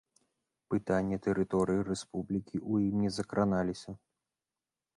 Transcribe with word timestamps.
Пытанні 0.73 1.17
тэрыторыі 1.25 1.83
рэспублікі 1.89 2.55
ў 2.71 2.89
ім 2.89 2.95
не 3.07 3.11
закраналіся. 3.19 3.91